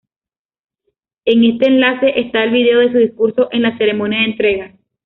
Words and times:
En 1.25 1.43
este 1.43 1.67
enlace 1.67 2.19
está 2.21 2.43
el 2.43 2.49
vídeo 2.49 2.79
de 2.79 2.91
su 2.91 2.97
discurso 2.97 3.49
en 3.51 3.61
la 3.61 3.77
ceremonia 3.77 4.17
de 4.21 4.25
entrega. 4.25 4.75